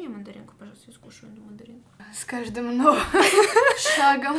[0.00, 1.90] мне мандаринку, пожалуйста, я скушаю эту мандаринку.
[2.14, 3.00] С каждым новым
[3.96, 4.38] шагом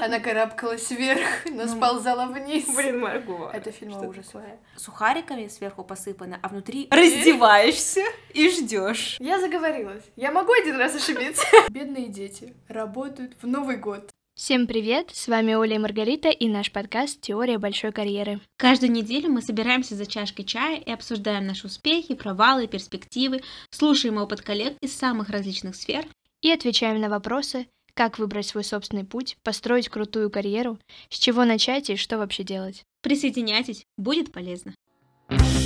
[0.00, 2.66] она карабкалась вверх, но Ну, сползала вниз.
[2.74, 3.50] Блин, Марго.
[3.52, 4.58] Это фильм такое?
[4.76, 8.02] Сухариками сверху посыпано, а внутри раздеваешься
[8.32, 9.16] и ждешь.
[9.20, 10.04] Я заговорилась.
[10.16, 11.44] Я могу один раз ошибиться.
[11.68, 14.10] Бедные дети работают в Новый год.
[14.38, 15.10] Всем привет!
[15.12, 18.40] С вами Оля и Маргарита и наш подкаст «Теория большой карьеры».
[18.56, 24.42] Каждую неделю мы собираемся за чашкой чая и обсуждаем наши успехи, провалы, перспективы, слушаем опыт
[24.42, 26.06] коллег из самых различных сфер.
[26.40, 30.78] И отвечаем на вопросы, как выбрать свой собственный путь, построить крутую карьеру,
[31.10, 32.84] с чего начать и что вообще делать.
[33.02, 34.72] Присоединяйтесь, будет полезно.
[35.28, 35.57] Всем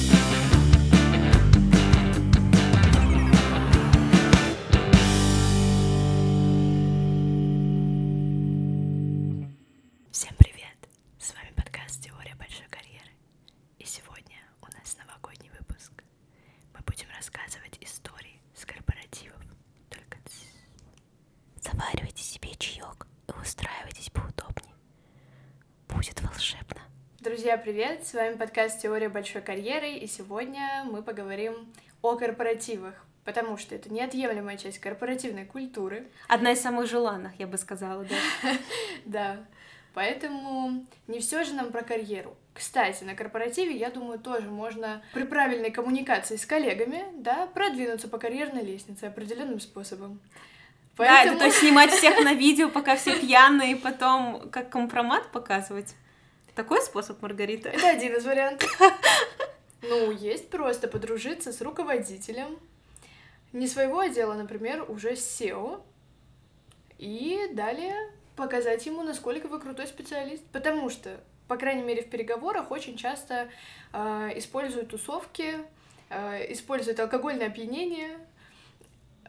[26.02, 26.80] Будет волшебно.
[27.20, 28.04] Друзья, привет!
[28.04, 29.92] С вами подкаст «Теория большой карьеры».
[29.92, 31.72] И сегодня мы поговорим
[32.02, 32.94] о корпоративах.
[33.24, 36.08] Потому что это неотъемлемая часть корпоративной культуры.
[36.26, 38.16] Одна из самых желанных, я бы сказала, да.
[39.04, 39.44] Да,
[39.94, 42.36] поэтому не все же нам про карьеру.
[42.52, 48.18] Кстати, на корпоративе, я думаю, тоже можно при правильной коммуникации с коллегами, да, продвинуться по
[48.18, 50.18] карьерной лестнице определенным способом.
[50.96, 55.30] Да, это то есть снимать всех на видео, пока все пьяные, и потом как компромат
[55.32, 55.94] показывать.
[56.54, 57.70] Такой способ, Маргарита?
[57.70, 58.70] Это один из вариантов.
[59.80, 62.56] Ну, есть просто подружиться с руководителем,
[63.52, 65.82] не своего отдела, например, уже SEO,
[66.98, 67.96] и далее
[68.36, 70.44] показать ему, насколько вы крутой специалист.
[70.52, 73.48] Потому что, по крайней мере, в переговорах очень часто
[73.92, 75.58] э, используют тусовки,
[76.10, 78.18] э, используют алкогольное опьянение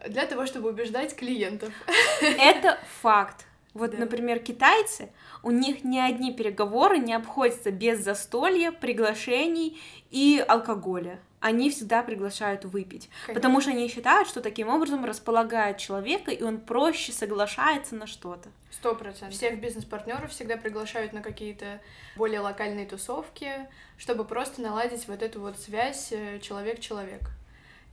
[0.08, 1.72] для того, чтобы убеждать клиентов.
[2.20, 3.46] Это факт.
[3.72, 3.98] Вот, Да.
[3.98, 5.10] например, китайцы,
[5.42, 9.80] у них ни одни переговоры не обходятся без застолья, приглашений
[10.12, 11.18] и алкоголя.
[11.40, 16.58] Они всегда приглашают выпить, потому что они считают, что таким образом располагают человека, и он
[16.58, 18.48] проще соглашается на что-то.
[18.70, 19.36] Сто процентов.
[19.36, 21.80] Всех бизнес-партнеров всегда приглашают на какие-то
[22.16, 23.50] более локальные тусовки,
[23.98, 27.20] чтобы просто наладить вот эту вот связь э, человек-человек.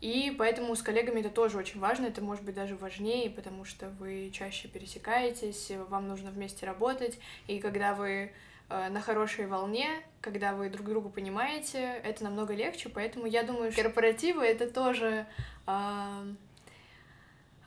[0.01, 3.89] И поэтому с коллегами это тоже очень важно, это может быть даже важнее, потому что
[4.00, 8.31] вы чаще пересекаетесь, вам нужно вместе работать, и когда вы
[8.69, 9.88] э, на хорошей волне,
[10.19, 15.28] когда вы друг друга понимаете, это намного легче, поэтому я думаю, что корпоративы это тоже
[15.67, 16.25] а,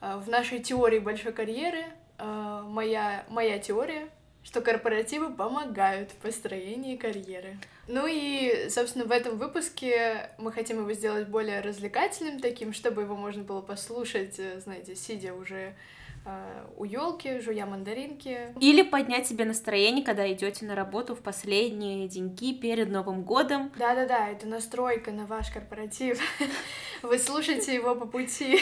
[0.00, 1.84] в нашей теории большой карьеры
[2.18, 4.08] а, моя, моя теория,
[4.42, 7.58] что корпоративы помогают в построении карьеры.
[7.86, 13.16] Ну и, собственно, в этом выпуске мы хотим его сделать более развлекательным таким, чтобы его
[13.16, 15.74] можно было послушать, э, знаете, сидя уже
[16.24, 18.54] э, у елки, жуя мандаринки.
[18.58, 23.70] Или поднять себе настроение, когда идете на работу в последние деньки перед Новым годом.
[23.76, 26.20] Да-да-да, это настройка на ваш корпоратив.
[27.02, 28.58] Вы слушаете его по пути.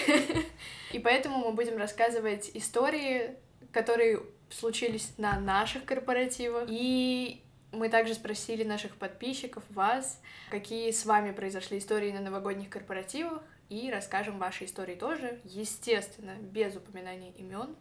[0.92, 3.36] И поэтому мы будем рассказывать истории,
[3.70, 6.64] которые случились на наших корпоративах.
[6.68, 13.42] И мы также спросили наших подписчиков, вас, какие с вами произошли истории на новогодних корпоративах,
[13.68, 17.74] и расскажем ваши истории тоже, естественно, без упоминания имен,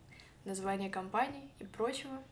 [0.45, 2.23] названия компаний и прочего.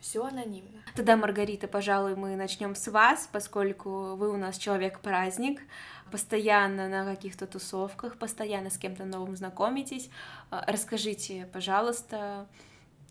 [0.00, 0.80] Все анонимно.
[0.96, 5.60] Тогда, Маргарита, пожалуй, мы начнем с вас, поскольку вы у нас человек-праздник,
[6.10, 10.08] постоянно на каких-то тусовках, постоянно с кем-то новым знакомитесь.
[10.50, 12.46] А, Расскажите, пожалуйста,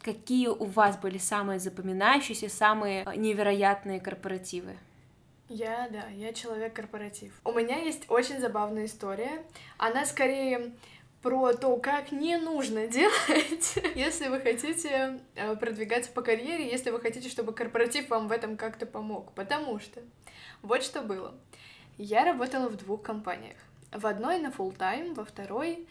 [0.01, 4.77] какие у вас были самые запоминающиеся, самые а, невероятные корпоративы?
[5.47, 7.33] Я, да, я человек-корпоратив.
[7.43, 9.43] У меня есть очень забавная история.
[9.77, 10.73] Она скорее
[11.21, 16.99] про то, как не нужно делать, если вы хотите э, продвигаться по карьере, если вы
[16.99, 19.33] хотите, чтобы корпоратив вам в этом как-то помог.
[19.33, 20.01] Потому что
[20.61, 21.33] вот что было.
[21.97, 23.57] Я работала в двух компаниях.
[23.91, 25.87] В одной на full time, во второй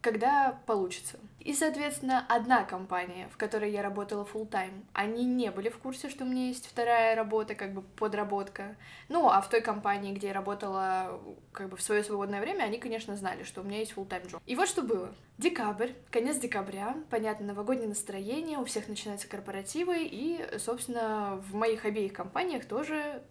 [0.00, 1.18] когда получится.
[1.40, 6.08] И, соответственно, одна компания, в которой я работала full time, они не были в курсе,
[6.08, 8.76] что у меня есть вторая работа, как бы подработка.
[9.08, 11.20] Ну, а в той компании, где я работала
[11.52, 14.30] как бы в свое свободное время, они, конечно, знали, что у меня есть full time
[14.30, 14.42] job.
[14.46, 15.14] И вот что было.
[15.38, 22.12] Декабрь, конец декабря, понятно, новогоднее настроение, у всех начинаются корпоративы, и, собственно, в моих обеих
[22.12, 23.22] компаниях тоже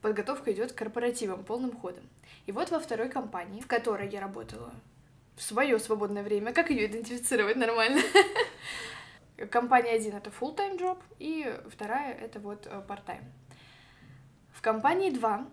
[0.00, 2.04] подготовка идет к корпоративам полным ходом.
[2.46, 4.72] И вот во второй компании, в которой я работала
[5.36, 8.00] в свое свободное время, как ее идентифицировать нормально?
[9.50, 13.24] Компания один это full-time job, и вторая это вот э, part-time.
[14.52, 15.46] В компании 2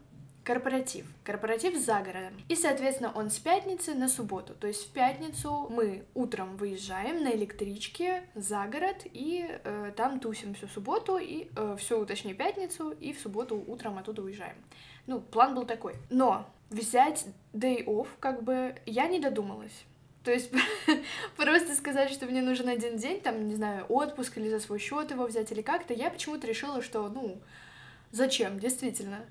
[0.43, 1.05] корпоратив.
[1.23, 2.33] Корпоратив за городом.
[2.49, 4.53] И, соответственно, он с пятницы на субботу.
[4.53, 10.53] То есть в пятницу мы утром выезжаем на электричке за город и э, там тусим
[10.55, 14.55] всю субботу и э, всю, точнее, пятницу и в субботу утром оттуда уезжаем.
[15.07, 15.95] Ну, план был такой.
[16.09, 19.85] Но взять day off, как бы, я не додумалась.
[20.23, 20.51] То есть
[21.35, 25.11] просто сказать, что мне нужен один день, там, не знаю, отпуск или за свой счет
[25.11, 27.41] его взять или как-то, я почему-то решила, что, ну,
[28.11, 29.25] зачем, действительно.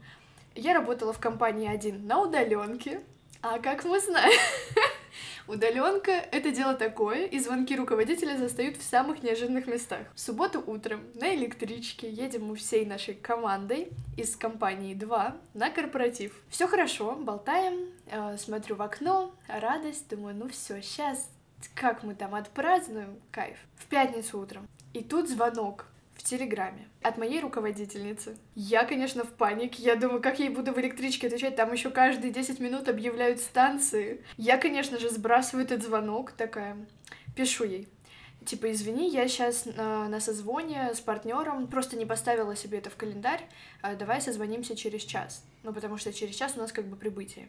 [0.55, 3.01] Я работала в компании один на удаленке,
[3.41, 4.39] а как мы знаем,
[5.50, 10.02] Удаленка— это дело такое, и звонки руководителя застают в самых неожиданных местах.
[10.14, 16.41] В субботу утром на электричке едем мы всей нашей командой из компании 2 на корпоратив.
[16.50, 21.29] Все хорошо, болтаем, э, смотрю в окно, радость, думаю, ну все, сейчас
[21.75, 23.58] как мы там отпразднуем, кайф.
[23.75, 24.69] В пятницу утром.
[24.93, 25.87] И тут звонок
[26.21, 28.37] в Телеграме от моей руководительницы.
[28.55, 29.83] Я, конечно, в панике.
[29.83, 31.57] Я думаю, как я ей буду в электричке отвечать?
[31.57, 34.23] Там еще каждые 10 минут объявляют станции.
[34.37, 36.77] Я, конечно же, сбрасываю этот звонок, такая,
[37.35, 37.89] пишу ей.
[38.45, 42.97] Типа, извини, я сейчас на, на созвоне с партнером, просто не поставила себе это в
[42.97, 43.43] календарь,
[43.81, 45.43] а давай созвонимся через час.
[45.62, 47.49] Ну, потому что через час у нас как бы прибытие.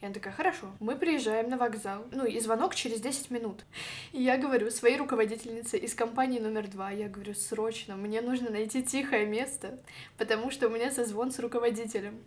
[0.00, 2.04] И она такая, хорошо, мы приезжаем на вокзал.
[2.10, 3.64] Ну, и звонок через 10 минут.
[4.10, 8.82] И я говорю своей руководительнице из компании номер два, я говорю, срочно, мне нужно найти
[8.82, 9.78] тихое место,
[10.18, 12.18] потому что у меня созвон с руководителем.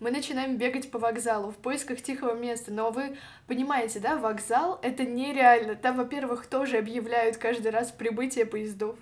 [0.00, 5.04] Мы начинаем бегать по вокзалу в поисках тихого места, но вы понимаете, да, вокзал— это
[5.04, 5.74] нереально.
[5.74, 8.96] Там, во-первых, тоже объявляют каждый раз прибытие поездов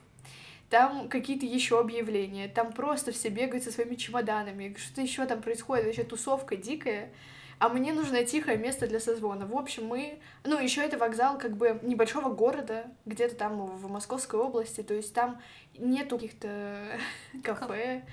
[0.70, 5.86] там какие-то еще объявления, там просто все бегают со своими чемоданами, что-то еще там происходит,
[5.86, 7.12] вообще тусовка дикая
[7.58, 9.46] а мне нужно тихое место для созвона.
[9.46, 10.18] В общем, мы...
[10.44, 15.14] Ну, еще это вокзал как бы небольшого города, где-то там в Московской области, то есть
[15.14, 15.40] там
[15.78, 16.98] нету каких-то
[17.42, 18.04] кафе,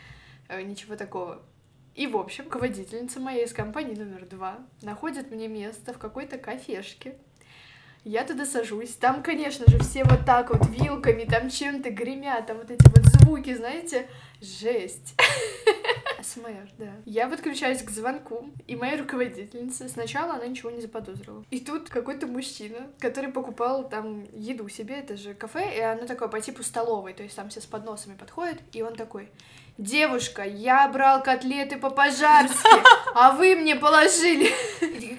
[0.48, 1.42] э, ничего такого.
[1.94, 7.18] И, в общем, руководительница моей из компании номер два находит мне место в какой-то кафешке.
[8.04, 8.96] Я туда сажусь.
[8.96, 13.06] Там, конечно же, все вот так вот вилками, там чем-то гремят, там вот эти вот
[13.06, 14.10] звуки, знаете,
[14.42, 15.16] жесть.
[16.22, 16.92] СМР, да.
[17.06, 21.46] Я подключаюсь к звонку, и моя руководительница, сначала она ничего не заподозрила.
[21.52, 26.30] И тут какой-то мужчина, который покупал там еду себе, это же кафе, и оно такое
[26.30, 29.30] по типу столовой, то есть там все с подносами подходят, и он такой,
[29.78, 32.68] девушка, я брал котлеты по-пожарски,
[33.16, 34.50] а вы мне положили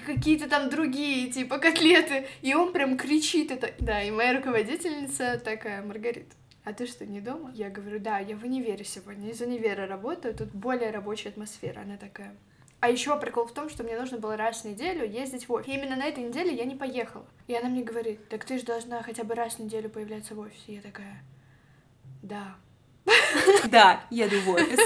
[0.05, 2.27] какие-то там другие, типа, котлеты.
[2.41, 3.71] И он прям кричит это.
[3.79, 7.51] Да, и моя руководительница такая, Маргарита, а ты что, не дома?
[7.53, 11.81] Я говорю, да, я в универе сегодня, из универа работаю, тут более рабочая атмосфера.
[11.81, 12.35] Она такая,
[12.79, 15.67] а еще прикол в том, что мне нужно было раз в неделю ездить в офис.
[15.67, 17.25] И именно на этой неделе я не поехала.
[17.47, 20.39] И она мне говорит, так ты же должна хотя бы раз в неделю появляться в
[20.39, 20.75] офисе.
[20.75, 21.23] Я такая,
[22.21, 22.55] да.
[23.65, 24.79] Да, еду в офис.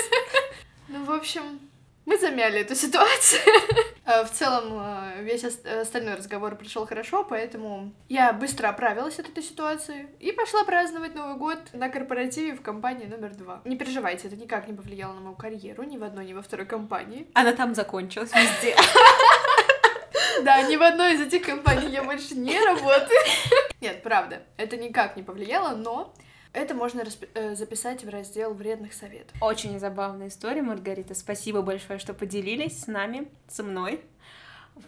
[0.87, 1.59] Ну, в общем,
[2.05, 3.41] мы замяли эту ситуацию.
[4.05, 9.43] Э, в целом, э, весь остальной разговор прошел хорошо, поэтому я быстро оправилась от этой
[9.43, 13.61] ситуации и пошла праздновать Новый год на корпоративе в компании номер два.
[13.65, 16.65] Не переживайте, это никак не повлияло на мою карьеру ни в одной, ни во второй
[16.65, 17.27] компании.
[17.35, 18.75] Она там закончилась везде.
[20.41, 23.19] Да, ни в одной из этих компаний я больше не работаю.
[23.81, 26.13] Нет, правда, это никак не повлияло, но
[26.53, 29.35] это можно расп- э, записать в раздел вредных советов.
[29.41, 31.13] Очень забавная история, Маргарита.
[31.15, 34.01] Спасибо большое, что поделились с нами, со мной.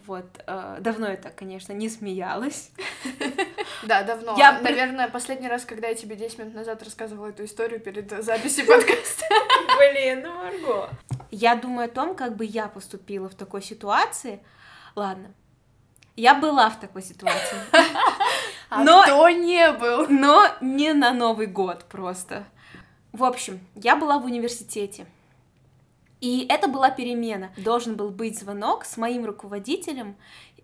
[0.06, 2.70] Вот, э, давно я так, конечно, не смеялась.
[3.84, 4.36] Да, давно.
[4.38, 8.64] Я, наверное, последний раз, когда я тебе 10 минут назад рассказывала эту историю перед записью
[8.64, 9.24] подкаста.
[9.76, 10.88] Блин, ну Марго.
[11.32, 14.38] Я думаю о том, как бы я поступила в такой ситуации.
[14.94, 15.34] Ладно,
[16.14, 17.56] я была в такой ситуации.
[18.74, 20.08] А но, кто не был?
[20.08, 22.46] Но не на Новый год просто.
[23.12, 25.06] В общем, я была в университете.
[26.22, 27.50] И это была перемена.
[27.58, 30.16] Должен был быть звонок с моим руководителем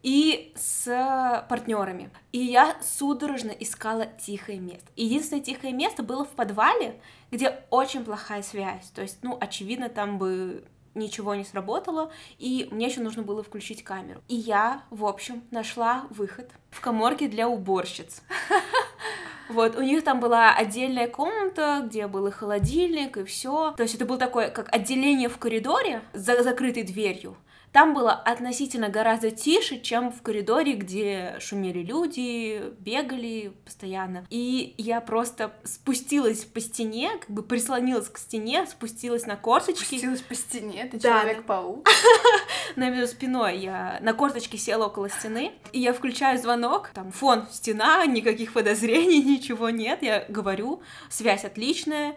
[0.03, 2.09] и с партнерами.
[2.33, 4.87] И я судорожно искала тихое место.
[4.97, 6.99] Единственное тихое место было в подвале,
[7.31, 8.89] где очень плохая связь.
[8.95, 10.65] То есть, ну, очевидно, там бы
[10.95, 14.21] ничего не сработало, и мне еще нужно было включить камеру.
[14.29, 18.23] И я, в общем, нашла выход в коморке для уборщиц.
[19.49, 23.73] Вот, у них там была отдельная комната, где был и холодильник, и все.
[23.79, 27.35] То есть это было такое, как отделение в коридоре за закрытой дверью.
[27.73, 34.27] Там было относительно гораздо тише, чем в коридоре, где шумели люди, бегали постоянно.
[34.31, 39.85] И я просто спустилась по стене, как бы прислонилась к стене, спустилась на корточки.
[39.85, 40.89] Спустилась по стене?
[40.91, 41.89] Ты да, человек-паук?
[42.77, 48.05] На спиной я на корточке села около стены, и я включаю звонок, там фон, стена,
[48.07, 52.17] никаких подозрений, ничего нет, я говорю, связь отличная,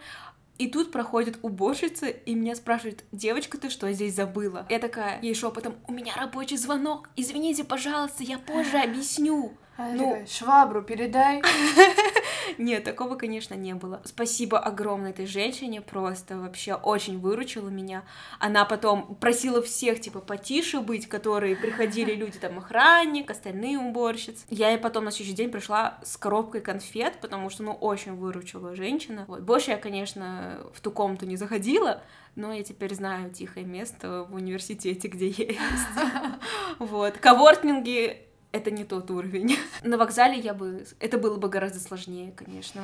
[0.62, 4.68] И тут проходит уборщица и меня спрашивает, девочка, ты что здесь забыла?
[4.70, 9.54] Я такая, ей шепотом, у меня рабочий звонок, извините, пожалуйста, я позже объясню.
[9.82, 10.10] Она Ну.
[10.12, 11.42] такая, швабру передай.
[12.58, 14.02] Нет, такого, конечно, не было.
[14.04, 18.04] Спасибо огромное этой женщине, просто вообще очень выручила меня.
[18.40, 24.46] Она потом просила всех, типа, потише быть, которые приходили люди, там, охранник, остальные уборщицы.
[24.50, 28.76] Я ей потом на следующий день пришла с коробкой конфет, потому что, ну, очень выручила
[28.76, 29.26] женщина.
[29.28, 29.42] Вот.
[29.42, 32.02] Больше я, конечно, в ту комнату не заходила,
[32.36, 35.60] но я теперь знаю тихое место в университете, где я есть.
[36.80, 37.18] Вот.
[37.18, 39.58] Коворкинги это не тот уровень.
[39.84, 40.86] На вокзале я бы...
[41.00, 42.84] Это было бы гораздо сложнее, конечно.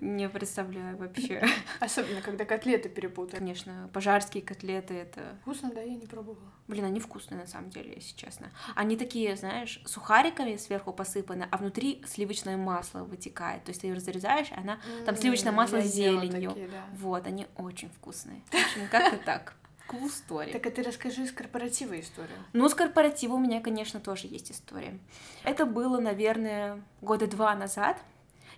[0.00, 1.44] Не представляю вообще.
[1.80, 3.38] Особенно, когда котлеты перепутали.
[3.38, 5.38] Конечно, пожарские котлеты— это...
[5.42, 6.52] Вкусно, да, я не пробовала.
[6.68, 8.50] Блин, они вкусные, на самом деле, если честно.
[8.74, 13.64] Они такие, знаешь, сухариками сверху посыпаны, а внутри сливочное масло вытекает.
[13.64, 14.78] То есть ты ее разрезаешь, и она...
[15.04, 16.50] Там сливочное масло с зеленью.
[16.50, 16.84] такие, да.
[16.94, 18.42] Вот, они очень вкусные.
[18.50, 19.54] В общем, как-то так.
[19.96, 20.52] Story.
[20.52, 22.36] Так а ты расскажи из корпоратива историю.
[22.52, 24.98] Ну, с корпоратива у меня, конечно, тоже есть история.
[25.44, 27.98] Это было, наверное, года два назад.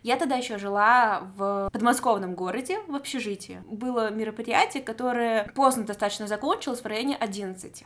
[0.03, 3.63] Я тогда еще жила в подмосковном городе, в общежитии.
[3.67, 7.85] Было мероприятие, которое поздно достаточно закончилось, в районе 11.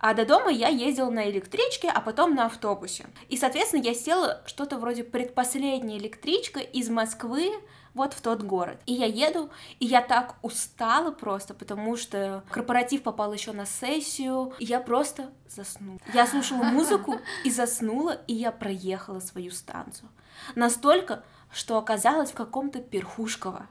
[0.00, 3.06] А до дома я ездила на электричке, а потом на автобусе.
[3.28, 7.50] И, соответственно, я села что-то вроде предпоследняя электричка из Москвы
[7.94, 8.78] вот в тот город.
[8.86, 14.52] И я еду, и я так устала просто, потому что корпоратив попал еще на сессию,
[14.58, 15.98] и я просто заснула.
[16.12, 20.08] Я слушала музыку и заснула, и я проехала свою станцию.
[20.54, 23.66] Настолько, что оказалась в каком-то Перхушково.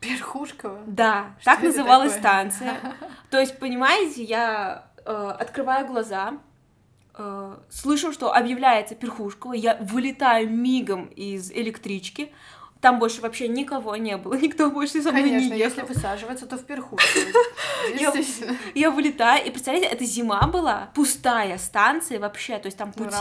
[0.00, 0.80] Перхушкова.
[0.86, 2.20] Да, Что так называлась такое?
[2.50, 2.80] станция.
[3.30, 6.34] То есть, понимаете, я э, открываю глаза,
[7.14, 12.32] э, слышу, что объявляется Перхушкова, я вылетаю мигом из электрички,
[12.80, 15.94] там больше вообще никого не было, никто больше со мной Конечно, не если ехал.
[15.94, 17.24] высаживаться, то в Перхушково.
[18.74, 23.16] Я- вылетаю, и представляете, это зима была, пустая станция вообще, то есть там Ну, пути,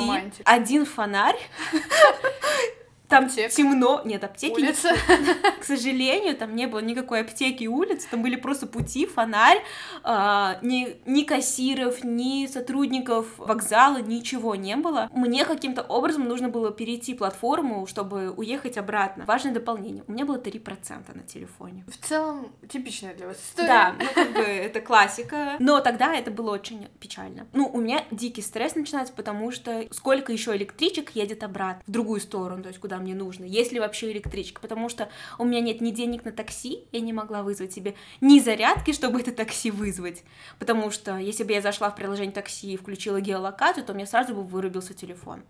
[0.46, 1.40] один фонарь,
[3.08, 3.52] там Аптек.
[3.52, 4.90] темно, нет, аптеки Улица.
[5.60, 9.64] К сожалению, там не было никакой аптеки и улиц, там были просто пути, фонарь,
[10.04, 15.10] а, ни, ни кассиров, ни сотрудников вокзала, ничего не было.
[15.14, 19.26] Мне каким-то образом нужно было перейти платформу, чтобы уехать обратно.
[19.26, 21.86] Важное дополнение, у меня было 3% на телефоне.
[21.88, 23.68] В целом, типичная для вас история.
[23.68, 25.56] Да, ну как бы это классика.
[25.60, 27.48] Но тогда это было очень печально.
[27.54, 32.20] Ну, у меня дикий стресс начинается, потому что сколько еще электричек едет обратно, в другую
[32.20, 35.82] сторону, то есть куда мне нужно, есть ли вообще электричка, потому что у меня нет
[35.82, 40.24] ни денег на такси, я не могла вызвать себе ни зарядки, чтобы это такси вызвать,
[40.60, 44.34] потому что если бы я зашла в приложение такси и включила геолокацию, то меня сразу
[44.34, 45.44] бы вырубился телефон.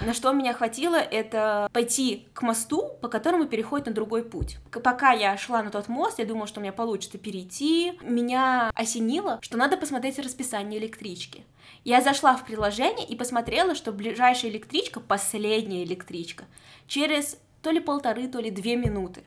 [0.00, 4.58] На что меня хватило, это пойти к мосту, по которому переходит на другой путь.
[4.82, 7.92] Пока я шла на тот мост, я думала, что у меня получится перейти.
[8.02, 11.44] Меня осенило, что надо посмотреть расписание электрички.
[11.84, 16.44] Я зашла в приложение и посмотрела, что ближайшая электричка, последняя электричка,
[16.86, 19.24] через то ли полторы, то ли две минуты.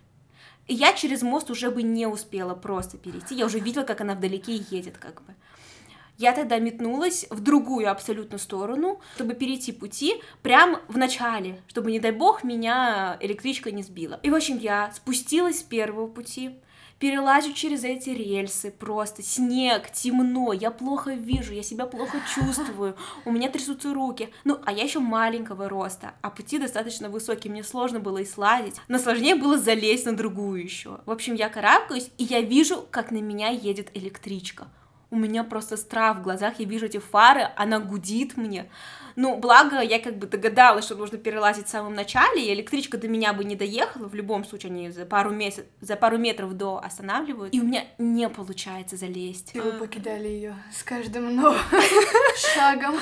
[0.68, 3.36] И я через мост уже бы не успела просто перейти.
[3.36, 5.36] Я уже видела, как она вдалеке едет, как бы.
[6.18, 12.00] Я тогда метнулась в другую абсолютно сторону, чтобы перейти пути прям в начале, чтобы, не
[12.00, 14.20] дай бог, меня электричка не сбила.
[14.24, 16.56] И, в общем, я спустилась с первого пути,
[17.00, 23.32] перелазю через эти рельсы, просто снег, темно, я плохо вижу, я себя плохо чувствую, у
[23.32, 24.30] меня трясутся руки.
[24.44, 28.76] Ну, а я еще маленького роста, а пути достаточно высокие, мне сложно было и слазить,
[28.88, 31.00] но сложнее было залезть на другую еще.
[31.06, 34.68] В общем, я карабкаюсь, и я вижу, как на меня едет электричка.
[35.12, 38.70] У меня просто страх в глазах, я вижу эти фары, она гудит мне.
[39.16, 43.08] Ну, благо, я как бы догадалась, что нужно перелазить в самом начале, и электричка до
[43.08, 46.78] меня бы не доехала, в любом случае они за пару, месяц, за пару метров до
[46.84, 49.52] останавливают, и у меня не получается залезть.
[49.56, 51.60] И вы покидали ее с каждым новым
[52.54, 52.96] шагом.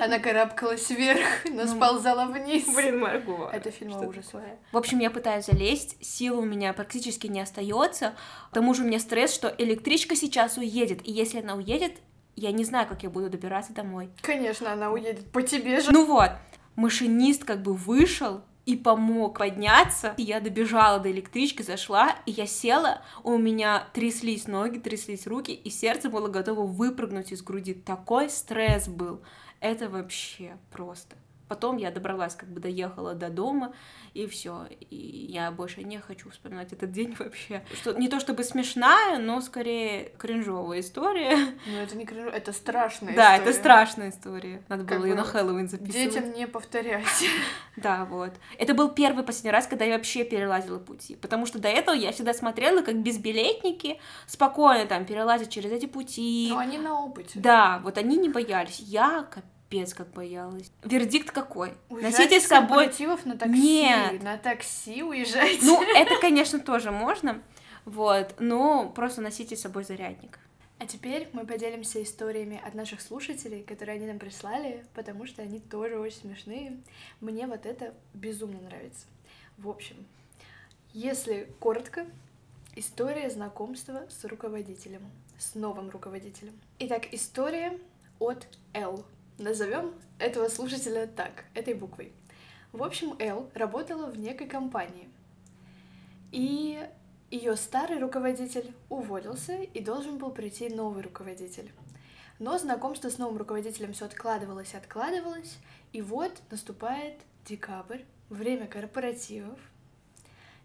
[0.00, 2.64] Она карабкалась вверх, но Ну, сползала вниз.
[2.74, 3.50] Блин, Марго.
[3.52, 4.58] Это фильм что ужасовая.
[4.72, 8.14] В общем, я пытаюсь залезть, сил у меня практически не остается.
[8.50, 11.92] К тому же у меня стресс, что электричка сейчас уедет, и если она уедет,
[12.36, 14.10] я не знаю, как я буду добираться домой.
[14.22, 15.92] Конечно, она уедет по тебе же.
[15.92, 16.30] Ну вот,
[16.76, 20.14] машинист как бы вышел и помог подняться.
[20.16, 25.70] Я добежала до электрички, зашла, и я села, у меня тряслись ноги, тряслись руки, и
[25.70, 27.74] сердце было готово выпрыгнуть из груди.
[27.74, 29.20] Такой стресс был.
[29.60, 31.16] Это вообще просто.
[31.48, 33.74] Потом я добралась, как бы доехала до дома,
[34.14, 34.66] и все.
[34.90, 37.64] И я больше не хочу вспоминать этот день вообще.
[37.74, 41.36] Что, не то чтобы смешная, но скорее кринжовая история.
[41.66, 43.50] Ну, это не кринж, это страшная Да, история.
[43.50, 44.62] это страшная история.
[44.68, 46.12] Надо Как было ее на Хэллоуин записывать.
[46.14, 47.04] Детям не повторять.
[47.76, 48.30] Да, вот.
[48.56, 51.16] Это был первый последний раз, когда я вообще перелазила пути.
[51.16, 56.48] Потому что до этого я всегда смотрела, как безбилетники спокойно там перелазят через эти пути.
[56.50, 57.40] Но они на опыте.
[57.40, 58.78] Да, вот они не боялись.
[58.78, 59.44] Я капец
[59.94, 60.70] как боялась.
[60.84, 61.74] Вердикт какой?
[61.88, 62.86] Уезжайте Носите с собой...
[63.24, 63.60] на такси.
[63.60, 64.22] Нет.
[64.22, 65.64] На такси уезжайте.
[65.64, 67.42] Ну, это, конечно, тоже можно.
[67.84, 70.38] Вот, но просто носите с собой зарядник.
[70.78, 75.60] А теперь мы поделимся историями от наших слушателей, которые они нам прислали, потому что они
[75.60, 76.76] тоже очень смешные.
[77.20, 79.06] Мне вот это безумно нравится.
[79.56, 79.96] В общем,
[80.92, 82.06] если коротко,
[82.74, 85.02] история знакомства с руководителем,
[85.38, 86.54] с новым руководителем.
[86.80, 87.78] Итак, история
[88.18, 89.04] от Л.
[89.38, 92.12] Назовем этого слушателя так, этой буквой.
[92.72, 95.08] В общем, Л работала в некой компании.
[96.30, 96.88] И
[97.30, 101.72] ее старый руководитель уволился, и должен был прийти новый руководитель.
[102.38, 105.58] Но знакомство с новым руководителем все откладывалось и откладывалось,
[105.92, 107.14] и вот наступает
[107.44, 109.58] декабрь, время корпоративов.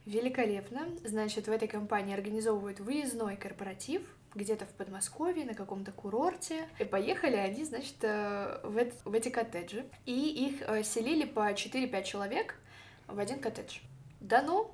[0.05, 0.87] Великолепно.
[1.03, 4.01] Значит, в этой компании организовывают выездной корпоратив,
[4.39, 6.67] где-то в Подмосковье, на каком-то курорте.
[6.79, 9.85] И поехали они, значит, э, в, в эти коттеджи.
[10.05, 12.55] И их э, селили по 4-5 человек
[13.07, 13.79] в один коттедж.
[14.19, 14.73] Дано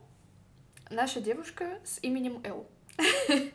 [0.90, 2.68] наша девушка с именем Эл,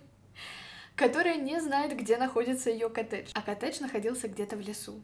[0.97, 3.31] которая не знает, где находится ее коттедж.
[3.35, 5.03] А коттедж находился где-то в лесу,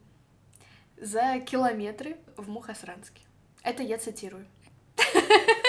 [0.97, 3.23] за километры в Мухосранске.
[3.63, 4.47] Это я цитирую.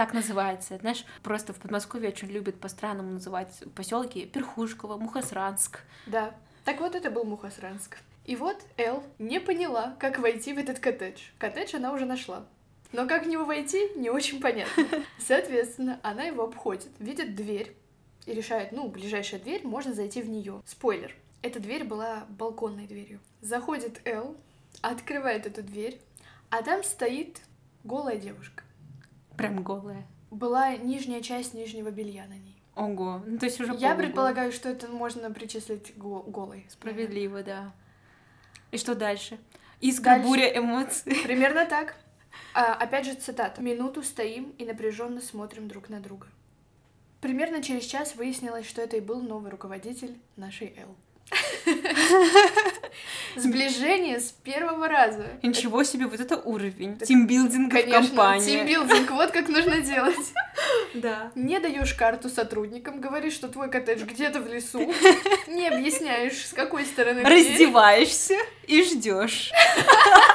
[0.00, 0.78] Так называется.
[0.78, 5.80] Знаешь, просто в Подмосковье очень любят по-странному называть поселки Перхушково, Мухосранск.
[6.06, 6.34] Да.
[6.64, 7.98] Так вот, это был Мухосранск.
[8.24, 11.20] И вот Эл не поняла, как войти в этот коттедж.
[11.36, 12.46] Коттедж она уже нашла.
[12.92, 14.86] Но как в него войти, не очень понятно.
[15.18, 17.76] Соответственно, она его обходит, видит дверь
[18.24, 20.62] и решает, ну, ближайшая дверь, можно зайти в нее.
[20.64, 21.14] Спойлер.
[21.42, 23.20] Эта дверь была балконной дверью.
[23.42, 24.34] Заходит Эл,
[24.80, 26.00] открывает эту дверь,
[26.48, 27.42] а там стоит
[27.84, 28.64] голая девушка.
[29.36, 30.06] Прям голая.
[30.30, 32.56] Была нижняя часть нижнего белья на ней.
[32.76, 33.22] Ого.
[33.26, 36.66] Ну, то есть уже Я предполагаю, что это можно причислить го- голой.
[36.70, 37.72] Справедливо, да.
[38.70, 39.38] И что дальше?
[39.80, 40.26] Искра, Дальше.
[40.28, 41.14] буря эмоций.
[41.24, 41.96] Примерно так.
[42.54, 43.60] А, опять же цитата.
[43.60, 46.28] «Минуту стоим и напряженно смотрим друг на друга».
[47.20, 50.94] Примерно через час выяснилось, что это и был новый руководитель нашей Эл.
[53.70, 55.26] Сближение с первого раза.
[55.42, 56.98] Ничего себе, вот это уровень.
[56.98, 58.44] Тимбилдинга в Конечно, компании.
[58.44, 60.16] тимбилдинг, вот как нужно делать.
[60.92, 61.30] Да.
[61.36, 64.80] Не даешь карту сотрудникам, говоришь, что твой коттедж где-то в лесу,
[65.46, 67.22] не объясняешь, с какой стороны.
[67.22, 68.34] Раздеваешься
[68.66, 69.52] и ждешь.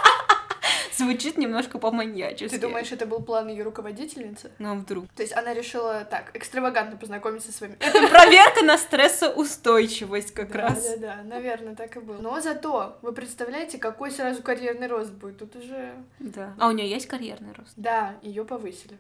[0.97, 2.55] Звучит немножко по-маньячески.
[2.55, 4.51] Ты думаешь, это был план ее руководительницы?
[4.59, 5.07] Ну, а вдруг?
[5.15, 10.61] То есть она решила так, экстравагантно познакомиться со своими Это проверка на стрессоустойчивость как да,
[10.61, 10.83] раз.
[10.83, 12.17] Да, да, наверное, так и было.
[12.17, 15.39] Но зато вы представляете, какой сразу карьерный рост будет.
[15.39, 15.93] Тут уже.
[16.19, 16.53] Да.
[16.59, 17.73] А у нее есть карьерный рост?
[17.75, 18.97] Да, ее повысили.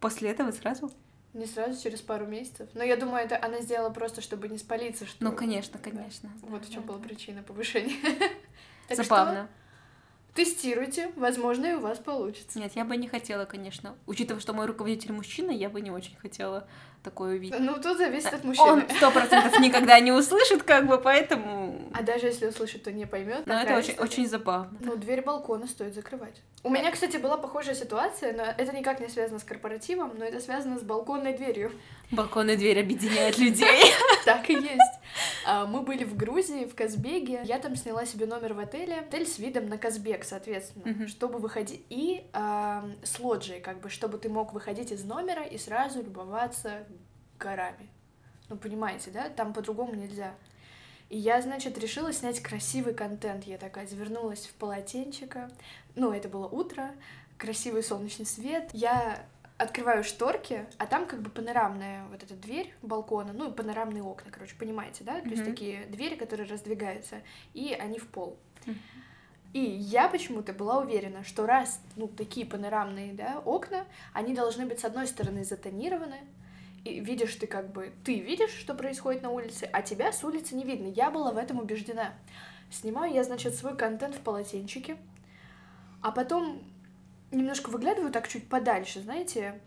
[0.00, 0.92] После этого сразу?
[1.34, 2.68] Не сразу, через пару месяцев.
[2.74, 5.22] Но я думаю, это она сделала просто, чтобы не спалиться, что.
[5.22, 6.30] Ну, конечно, конечно.
[6.42, 7.08] Вот в чем Да, была да.
[7.08, 7.94] причина повышения.
[8.88, 9.48] Так что Забавно.
[10.38, 12.60] Тестируйте, возможно, и у вас получится.
[12.60, 13.96] Нет, я бы не хотела, конечно.
[14.06, 16.68] Учитывая, что мой руководитель мужчина, я бы не очень хотела
[17.02, 17.58] такое увидеть.
[17.60, 18.86] Ну, тут зависит от Он мужчины.
[18.96, 21.90] сто процентов никогда не услышит, как бы, поэтому...
[21.94, 23.46] А даже если услышит, то не поймет.
[23.46, 24.76] Но это очень, очень забавно.
[24.80, 26.42] Ну, дверь балкона стоит закрывать.
[26.64, 30.40] У меня, кстати, была похожая ситуация, но это никак не связано с корпоративом, но это
[30.40, 31.72] связано с балконной дверью.
[32.10, 33.82] Балконная дверь объединяет людей.
[34.24, 34.92] Так и есть.
[35.46, 37.40] А, Мы были в Грузии, в Казбеге.
[37.44, 38.96] Я там сняла себе номер в отеле.
[38.96, 41.82] Отель с видом на Казбек, соответственно, чтобы выходить.
[41.88, 46.84] И с лоджией, как бы, чтобы ты мог выходить из номера и сразу любоваться
[47.38, 47.88] горами.
[48.48, 49.28] Ну, понимаете, да?
[49.28, 50.34] Там по-другому нельзя.
[51.08, 53.44] И я, значит, решила снять красивый контент.
[53.44, 55.50] Я такая завернулась в полотенчика.
[55.94, 56.90] Ну, это было утро,
[57.38, 58.70] красивый солнечный свет.
[58.72, 59.24] Я
[59.58, 64.54] открываю шторки, а там как бы панорамная вот эта дверь балкона, ну панорамные окна, короче,
[64.54, 65.20] понимаете, да?
[65.20, 67.22] То есть такие двери, которые раздвигаются,
[67.54, 68.38] и они в пол.
[68.66, 68.78] Мгм.
[69.54, 74.78] И я почему-то была уверена, что раз, ну, такие панорамные, да, окна, они должны быть
[74.78, 76.20] с одной стороны затонированы,
[76.94, 80.54] и видишь ты как бы, ты видишь, что происходит на улице, а тебя с улицы
[80.54, 80.88] не видно.
[80.88, 82.14] Я была в этом убеждена.
[82.70, 84.96] Снимаю я, значит, свой контент в полотенчике,
[86.02, 86.62] а потом
[87.30, 89.60] немножко выглядываю так чуть подальше, знаете,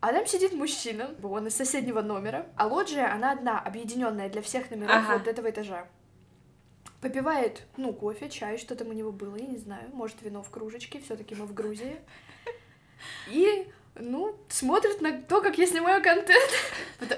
[0.00, 4.70] а там сидит мужчина, он из соседнего номера, а лоджия, она одна, объединенная для всех
[4.70, 5.18] номеров Ага.
[5.18, 5.88] вот этого этажа.
[7.00, 10.50] попивает, ну, кофе, чай, что там у него было, я не знаю, может, вино в
[10.50, 11.96] кружечке, все таки мы в Грузии.
[13.28, 16.50] И, ну, смотрит на то, как я снимаю контент.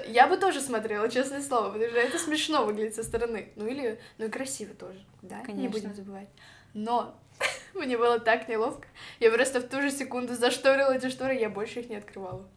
[0.07, 3.49] Я бы тоже смотрела, честное слово, потому что это смешно выглядит со стороны.
[3.55, 5.69] Ну или, ну и красиво тоже, да, не Конечно.
[5.69, 6.29] будем забывать.
[6.73, 7.15] Но
[7.73, 8.87] мне было так неловко.
[9.19, 12.47] Я просто в ту же секунду зашторила эти шторы, я больше их не открывала.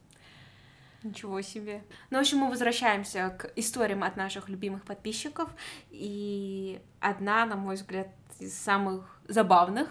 [1.02, 1.84] Ничего себе.
[2.08, 5.50] Ну, в общем, мы возвращаемся к историям от наших любимых подписчиков.
[5.90, 8.08] И одна, на мой взгляд,
[8.40, 9.88] из самых забавных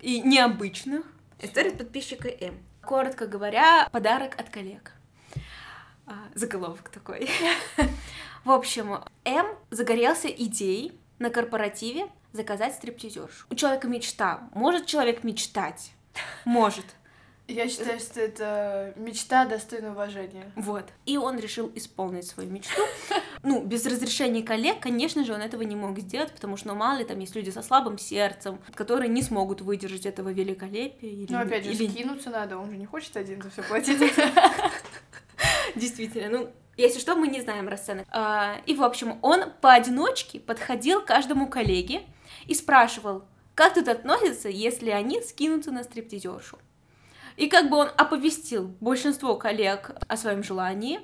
[0.00, 1.04] и необычных
[1.40, 2.58] история подписчика М.
[2.86, 4.92] Коротко говоря, подарок от коллег.
[6.06, 7.30] А, заголовок такой.
[8.44, 13.46] В общем, М загорелся идеей на корпоративе заказать стриптизершу.
[13.48, 14.48] У человека мечта.
[14.52, 15.92] Может человек мечтать?
[16.44, 16.84] Может.
[17.46, 20.50] Я считаю, что это мечта достойна уважения.
[20.56, 20.84] Вот.
[21.04, 22.80] И он решил исполнить свою мечту.
[23.42, 26.98] Ну, без разрешения коллег, конечно же, он этого не мог сделать, потому что, ну, мало
[26.98, 31.10] ли, там есть люди со слабым сердцем, которые не смогут выдержать этого великолепия.
[31.10, 34.00] Или, Ну, опять же, или- скинуться надо, он же не хочет один за все платить.
[35.74, 38.06] Действительно, ну, если что, мы не знаем расценок.
[38.10, 42.02] А, и, в общем, он поодиночке подходил к каждому коллеге
[42.46, 46.58] и спрашивал, как тут относятся, если они скинутся на стриптизершу.
[47.36, 51.00] И как бы он оповестил большинство коллег о своем желании.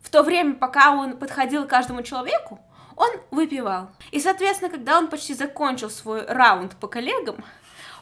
[0.00, 2.60] В то время, пока он подходил к каждому человеку,
[2.96, 3.90] он выпивал.
[4.10, 7.44] И, соответственно, когда он почти закончил свой раунд по коллегам,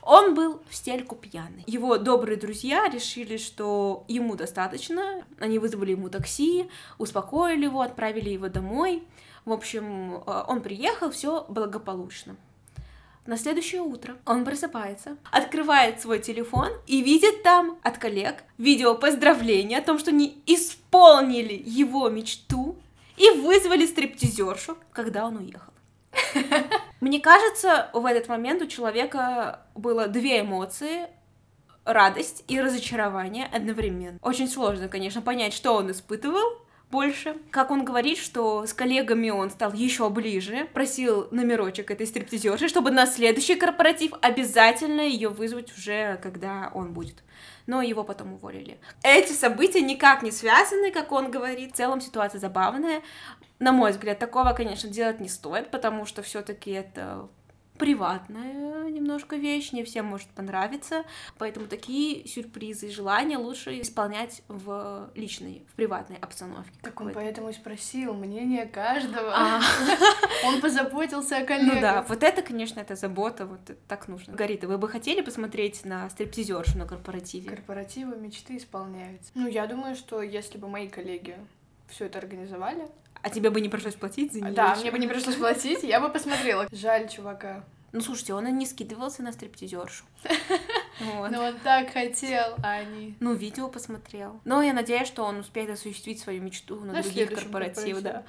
[0.03, 1.65] он был в стельку пьяный.
[1.67, 5.25] Его добрые друзья решили, что ему достаточно.
[5.41, 9.03] Они вызвали ему такси, успокоили его, отправили его домой.
[9.45, 12.37] В общем, э, он приехал, все благополучно.
[13.27, 19.79] На следующее утро он просыпается, открывает свой телефон и видит там от коллег видео поздравления
[19.79, 22.77] о том, что они исполнили его мечту
[23.17, 25.73] и вызвали стриптизершу, когда он уехал.
[27.01, 31.09] Мне кажется, в этот момент у человека было две эмоции
[31.85, 34.19] радость и разочарование одновременно.
[34.23, 37.37] Очень сложно, конечно, понять, что он испытывал больше.
[37.51, 42.90] Как он говорит, что с коллегами он стал еще ближе, просил номерочек этой стриптизерши, чтобы
[42.90, 47.22] на следующий корпоратив обязательно ее вызвать уже, когда он будет.
[47.66, 48.79] Но его потом уволили.
[49.03, 51.72] Эти события никак не связаны, как он говорит.
[51.72, 53.03] В целом ситуация забавная.
[53.59, 57.29] На мой взгляд, такого, конечно, делать не стоит, потому что все-таки это
[57.79, 61.05] приватная немножко вещь, не всем может понравиться,
[61.39, 66.73] поэтому такие сюрпризы и желания лучше исполнять в личной, в приватной обстановке.
[66.83, 69.33] Так он поэтому и спросил мнение каждого.
[69.35, 69.61] А,
[70.45, 71.75] Он позаботился о коллегах.
[71.75, 74.35] ну да, вот это, конечно, это забота, вот так нужно.
[74.35, 77.49] Горита, вы бы хотели посмотреть на стриптизершу на корпоративе?
[77.49, 79.31] Корпоративы мечты исполняются.
[79.35, 81.37] Ну, я думаю, что если бы мои коллеги
[81.89, 82.89] все это организовали,
[83.27, 84.53] А тебе бы не пришлось платить за нее?
[84.53, 86.69] да, мне бы не пришлось платить, я бы посмотрела.
[86.71, 87.65] Жаль чувака.
[87.91, 90.05] Ну, слушайте, он и не скидывался на стриптизершу.
[90.99, 91.31] Вот.
[91.31, 93.17] Но он так хотел, а они...
[93.21, 94.41] Ну, видео посмотрел.
[94.47, 98.23] Но я надеюсь, что он успеет осуществить свою мечту на, На других корпоративах, да.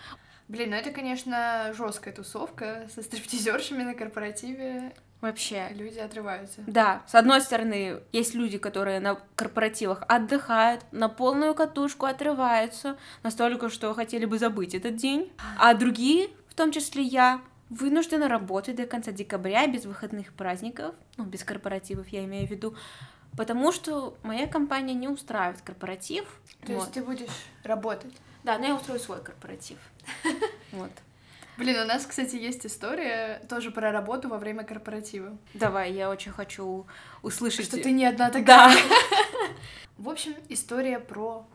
[0.50, 4.94] Блин, ну это, конечно, жесткая тусовка со стриптизершами на корпоративе.
[5.22, 5.70] Вообще.
[5.72, 6.62] Люди отрываются.
[6.68, 13.70] Да, с одной стороны, есть люди, которые на корпоративах отдыхают, на полную катушку отрываются, настолько,
[13.70, 18.86] что хотели бы забыть этот день, а другие, в том числе я, вынуждены работать до
[18.86, 22.76] конца декабря без выходных праздников, ну, без корпоративов, я имею в виду,
[23.36, 26.26] потому что моя компания не устраивает корпоратив.
[26.66, 26.82] То Вот.
[26.82, 27.28] есть ты будешь
[27.64, 28.14] работать.
[28.44, 29.78] Да, но я устрою свой корпоратив.
[30.72, 30.92] Вот.
[31.58, 35.38] Блин, у нас, кстати, есть история тоже про работу во время корпоратива.
[35.56, 36.86] Давай, я очень хочу
[37.24, 37.66] услышать.
[37.66, 38.76] Что ты не одна такая.
[38.76, 38.76] Да.
[39.98, 41.48] В общем, история про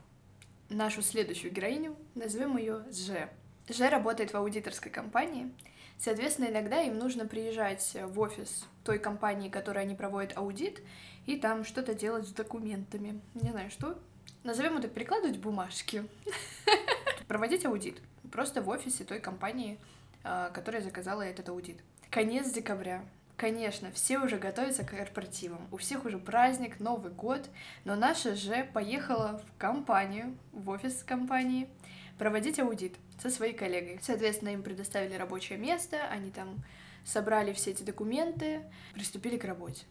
[0.68, 1.96] нашу следующую героиню.
[2.16, 3.28] Назовем ее Ж.
[3.68, 5.52] Ж работает в аудиторской компании.
[5.98, 10.82] Соответственно, иногда им нужно приезжать в офис той компании, которой они проводят аудит,
[11.26, 13.20] и там что-то делать с документами.
[13.34, 13.96] Не знаю, что.
[14.42, 16.04] Назовем это перекладывать бумажки.
[17.28, 18.00] Проводить аудит.
[18.32, 19.78] Просто в офисе той компании,
[20.24, 21.78] а, которая заказала этот аудит.
[22.10, 23.04] Конец декабря.
[23.36, 25.66] Конечно, все уже готовятся к корпоративам.
[25.72, 27.48] У всех уже праздник, Новый год.
[27.84, 31.68] Но наша же поехала в компанию, в офис компании,
[32.18, 33.98] проводить аудит со своей коллегой.
[34.02, 36.62] Соответственно, им предоставили рабочее место, они там
[37.04, 38.62] собрали все эти документы,
[38.94, 39.84] приступили к работе.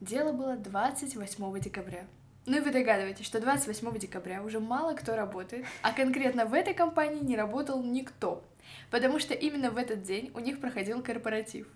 [0.00, 2.06] Дело было 28 декабря.
[2.46, 6.74] Ну и вы догадываетесь, что 28 декабря уже мало кто работает, а конкретно в этой
[6.74, 8.44] компании не работал никто,
[8.90, 11.66] потому что именно в этот день у них проходил корпоратив.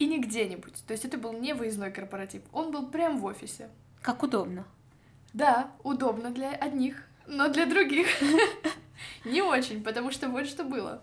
[0.00, 3.68] И не где-нибудь, то есть это был не выездной корпоратив, он был прям в офисе.
[4.00, 4.66] Как удобно.
[5.32, 8.08] Да, удобно для одних, но для других
[9.24, 11.00] не очень, потому что вот что было.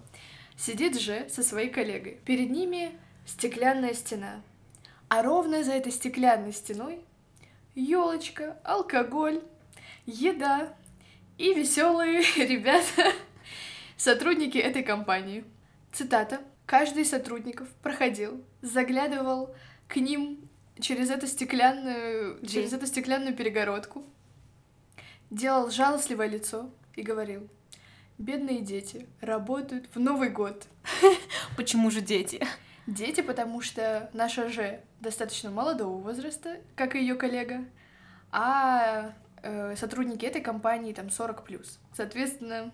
[0.58, 2.20] Сидит же со своей коллегой.
[2.26, 2.92] Перед ними
[3.26, 4.42] стеклянная стена.
[5.08, 7.00] А ровно за этой стеклянной стеной
[7.80, 9.42] елочка, алкоголь,
[10.06, 10.74] еда
[11.38, 13.14] и веселые ребята,
[13.98, 15.44] сотрудники этой компании.
[15.92, 16.42] Цитата.
[16.66, 19.56] Каждый из сотрудников проходил, заглядывал
[19.88, 20.48] к ним
[20.80, 24.06] через эту стеклянную, через эту стеклянную перегородку,
[25.32, 27.50] делал жалостливое лицо и говорил,
[28.20, 30.68] бедные дети работают в Новый год.
[31.58, 32.40] Почему же дети?
[32.86, 37.66] Дети, потому что наша же достаточно молодого возраста, как и ее коллега,
[38.32, 41.80] а э, сотрудники этой компании там 40 плюс.
[41.94, 42.72] Соответственно,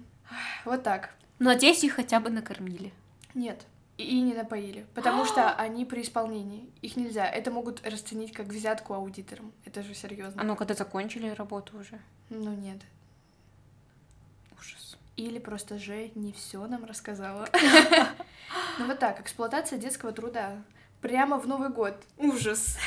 [0.66, 1.14] вот так.
[1.40, 2.94] Надеюсь, их хотя бы накормили.
[3.34, 3.66] Нет.
[3.98, 6.70] И не напоили, потому что они при исполнении.
[6.82, 7.28] Их нельзя.
[7.28, 9.54] Это могут расценить как взятку аудиторам.
[9.64, 10.42] Это же серьезно.
[10.42, 12.00] А ну, когда закончили работу уже?
[12.30, 12.82] Ну нет.
[14.58, 14.98] Ужас.
[15.16, 17.48] Или просто же не все нам рассказала.
[18.78, 20.62] Ну вот так, эксплуатация детского труда.
[21.08, 21.94] Прямо в Новый год.
[22.18, 22.78] Ужас.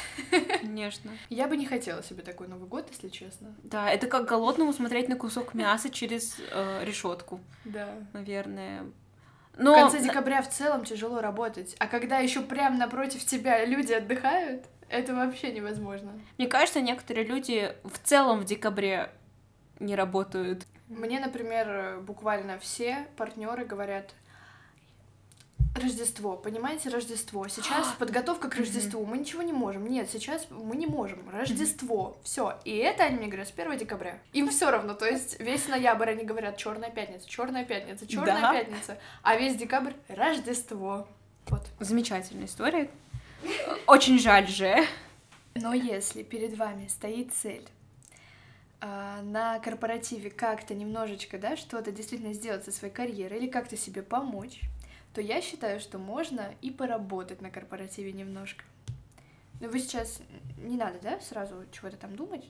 [0.61, 1.11] Конечно.
[1.29, 3.55] Я бы не хотела себе такой Новый год, если честно.
[3.63, 7.89] Да, это как голодному смотреть на кусок мяса через э, решетку, Да.
[8.13, 8.83] наверное.
[9.55, 11.77] В Но конце декабря в целом тяжело работать.
[11.79, 16.11] А когда еще прям напротив тебя люди отдыхают, это вообще невозможно.
[16.39, 19.11] мне кажется, некоторые люди в целом в декабре
[19.79, 20.67] не работают.
[20.89, 24.15] Мне, например, буквально все партнеры говорят,
[25.75, 27.47] Рождество, понимаете, Рождество.
[27.49, 29.05] Сейчас подготовка к Рождеству.
[29.05, 29.87] Мы ничего не можем.
[29.87, 31.29] Нет, сейчас мы не можем.
[31.31, 32.19] Рождество.
[32.25, 32.59] Все.
[32.65, 34.19] И это они мне говорят с 1 декабря.
[34.33, 34.95] Им все равно.
[34.95, 38.53] То есть весь ноябрь они говорят Черная пятница, Черная пятница, Черная Да.
[38.53, 38.99] пятница.
[39.23, 41.07] А весь декабрь Рождество.
[41.47, 41.67] Вот.
[41.81, 42.91] Замечательная история.
[43.87, 44.85] Очень жаль же.
[45.55, 47.67] Но если перед вами стоит цель
[48.81, 54.03] а, на корпоративе как-то немножечко, да, что-то действительно сделать со своей карьерой или как-то себе
[54.03, 54.61] помочь,
[55.15, 58.65] то я считаю, что можно и поработать на корпоративе немножко.
[59.61, 60.21] Но вы сейчас
[60.57, 62.45] не надо, да, сразу чего-то там думать.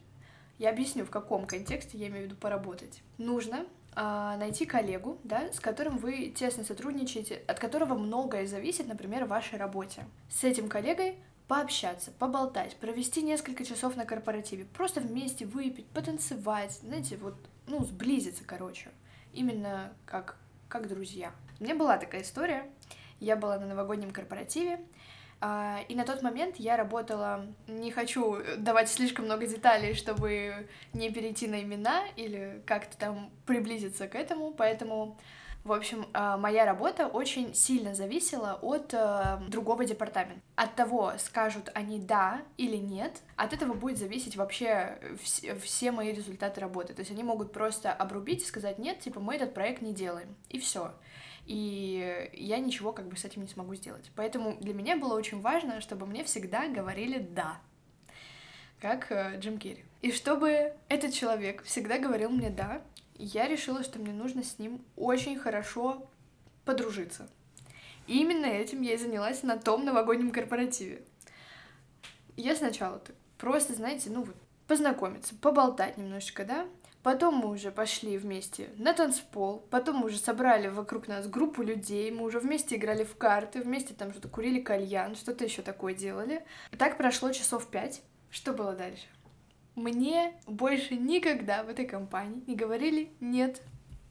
[0.58, 3.02] Я объясню, в каком контексте я имею в виду поработать.
[3.16, 9.24] Нужно а, найти коллегу, да, с которым вы тесно сотрудничаете, от которого многое зависит, например,
[9.24, 10.04] в вашей работе.
[10.30, 11.16] С этим коллегой
[11.48, 17.34] пообщаться, поболтать, провести несколько часов на корпоративе, просто вместе выпить, потанцевать, знаете, вот,
[17.66, 18.90] ну, сблизиться, короче.
[19.32, 20.36] Именно как,
[20.68, 21.32] как друзья.
[21.60, 22.70] У меня была такая история.
[23.20, 24.80] Я была на новогоднем корпоративе,
[25.40, 31.10] а, и на тот момент я работала, не хочу давать слишком много деталей, чтобы не
[31.10, 35.18] перейти на имена или как-то там приблизиться к этому, поэтому,
[35.64, 40.42] в общем, а, моя работа очень сильно зависела от а, другого департамента.
[40.54, 46.12] От того, скажут они да или нет, от этого будет зависеть вообще вс- все мои
[46.12, 46.94] результаты работы.
[46.94, 50.36] То есть они могут просто обрубить и сказать нет, типа мы этот проект не делаем,
[50.48, 50.94] и все
[51.48, 54.10] и я ничего как бы с этим не смогу сделать.
[54.14, 57.58] Поэтому для меня было очень важно, чтобы мне всегда говорили «да»,
[58.80, 59.82] как э, Джим Керри.
[60.02, 62.82] И чтобы этот человек всегда говорил мне «да»,
[63.14, 66.06] я решила, что мне нужно с ним очень хорошо
[66.66, 67.30] подружиться.
[68.06, 71.02] И именно этим я и занялась на том новогоднем корпоративе.
[72.36, 73.02] Я сначала
[73.38, 76.68] просто, знаете, ну вот, познакомиться, поболтать немножечко, да,
[77.08, 82.10] Потом мы уже пошли вместе на танцпол, потом мы уже собрали вокруг нас группу людей,
[82.10, 86.44] мы уже вместе играли в карты, вместе там что-то курили кальян, что-то еще такое делали.
[86.70, 88.02] И так прошло часов пять.
[88.28, 89.06] Что было дальше?
[89.74, 93.62] Мне больше никогда в этой компании не говорили «нет»,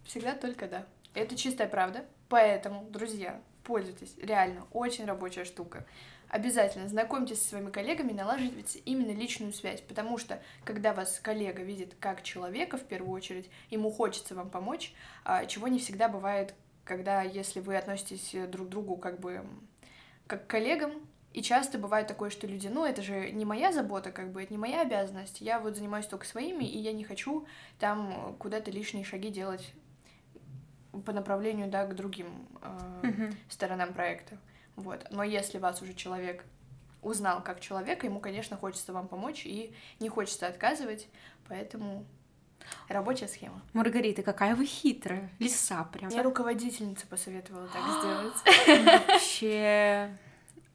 [0.03, 0.87] всегда только «да».
[1.13, 2.03] Это чистая правда.
[2.29, 4.15] Поэтому, друзья, пользуйтесь.
[4.19, 5.85] Реально, очень рабочая штука.
[6.29, 11.95] Обязательно знакомьтесь со своими коллегами, налаживайте именно личную связь, потому что когда вас коллега видит
[11.99, 17.21] как человека в первую очередь, ему хочется вам помочь, а, чего не всегда бывает, когда
[17.21, 19.45] если вы относитесь друг к другу как бы
[20.27, 20.91] как к коллегам,
[21.31, 24.51] и часто бывает такое, что люди, ну, это же не моя забота, как бы, это
[24.51, 27.45] не моя обязанность, я вот занимаюсь только своими, и я не хочу
[27.79, 29.71] там куда-то лишние шаги делать
[31.05, 33.35] по направлению, да, к другим э, Мгм.
[33.49, 34.37] сторонам проекта.
[34.77, 35.05] Вот.
[35.09, 36.45] Но если вас уже человек
[37.01, 41.09] узнал как человека, ему, конечно, хочется вам помочь и не хочется отказывать,
[41.49, 42.05] поэтому
[42.87, 43.61] рабочая схема.
[43.73, 45.29] Маргарита, какая вы хитрая.
[45.39, 46.11] Лиса прям.
[46.11, 49.07] Мне руководительница посоветовала так сделать.
[49.07, 50.17] Вообще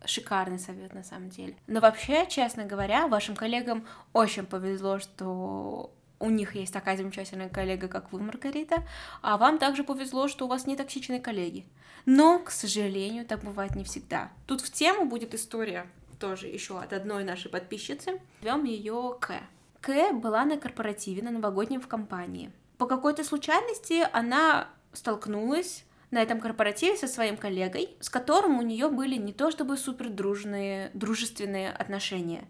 [0.05, 1.57] шикарный совет на самом деле.
[1.69, 7.88] Но вообще, честно говоря, вашим коллегам очень повезло, что у них есть такая замечательная коллега,
[7.88, 8.85] как вы, Маргарита,
[9.20, 11.66] а вам также повезло, что у вас не токсичные коллеги.
[12.06, 14.30] Но, к сожалению, так бывает не всегда.
[14.46, 15.87] Тут в тему будет история
[16.18, 18.20] тоже еще от одной нашей подписчицы.
[18.40, 19.40] Зовем ее К.
[19.80, 22.52] К была на корпоративе на новогоднем в компании.
[22.78, 28.88] По какой-то случайности она столкнулась на этом корпоративе со своим коллегой, с которым у нее
[28.88, 32.44] были не то чтобы супер дружные, дружественные отношения.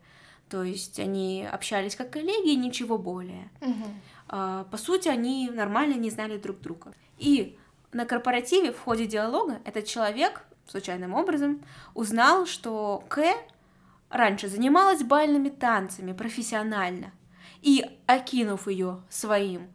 [0.53, 3.49] То есть они общались как коллеги, ничего более.
[4.29, 6.93] А, По сути, они нормально не знали друг друга.
[7.17, 7.59] И
[7.91, 11.62] на корпоративе в ходе диалога этот человек случайным образом
[11.95, 13.25] узнал, что К
[14.11, 17.12] раньше занималась бальными танцами профессионально.
[17.62, 19.73] И, окинув ее своим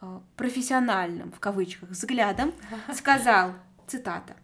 [0.00, 2.52] э, профессиональным, в кавычках, взглядом,
[2.94, 3.54] сказал,
[3.88, 4.36] цитата,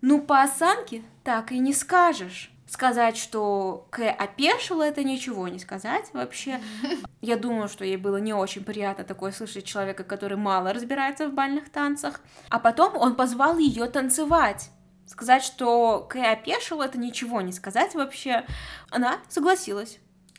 [0.00, 2.50] «Ну, по осанке так и не скажешь».
[2.68, 6.60] Сказать, что К опешила, это ничего не сказать вообще.
[7.22, 11.32] Я думаю, что ей было не очень приятно такое слышать человека, который мало разбирается в
[11.32, 12.20] бальных танцах.
[12.50, 14.70] А потом он позвал ее танцевать.
[15.06, 18.44] Сказать, что К опешила, это ничего не сказать вообще.
[18.90, 19.98] Она согласилась.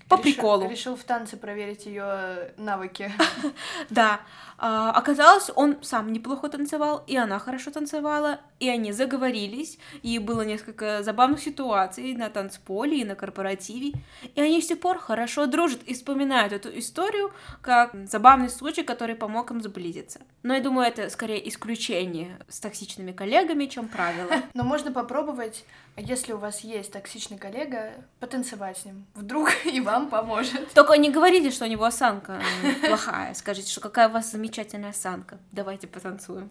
[0.09, 0.69] По Решил- приколу.
[0.69, 3.11] Решил в танце проверить ее навыки.
[3.89, 4.21] Да.
[4.61, 10.41] А, оказалось, он сам неплохо танцевал, и она хорошо танцевала, и они заговорились, и было
[10.41, 13.93] несколько забавных ситуаций на танцполе и на корпоративе,
[14.35, 19.15] и они с тех пор хорошо дружат и вспоминают эту историю как забавный случай, который
[19.15, 20.19] помог им сблизиться.
[20.43, 24.29] Но я думаю, это скорее исключение с токсичными коллегами, чем правило.
[24.53, 25.63] Но можно попробовать,
[25.99, 29.05] если у вас есть токсичный коллега, потанцевать с ним.
[29.15, 30.71] Вдруг и вам поможет.
[30.73, 34.89] Только не говорите, что у него осанка м, плохая, скажите, что какая у вас замечательная
[34.91, 35.37] осанка.
[35.51, 36.49] Давайте потанцуем.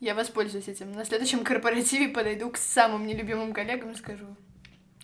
[0.00, 0.92] Я воспользуюсь этим.
[0.92, 4.26] На следующем корпоративе подойду к самым нелюбимым коллегам и скажу.